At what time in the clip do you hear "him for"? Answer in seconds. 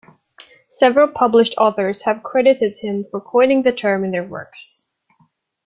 2.79-3.21